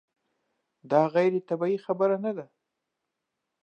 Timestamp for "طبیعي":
1.49-1.77